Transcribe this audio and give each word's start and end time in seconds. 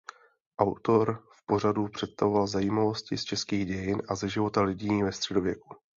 Autor 0.59 1.23
v 1.31 1.45
pořadu 1.45 1.87
představoval 1.87 2.47
zajímavosti 2.47 3.17
z 3.17 3.23
českých 3.23 3.65
dějin 3.65 4.01
a 4.09 4.15
ze 4.15 4.29
života 4.29 4.61
lidí 4.61 5.03
ve 5.03 5.11
středověku. 5.11 5.75